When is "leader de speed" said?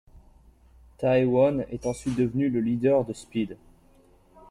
2.59-3.55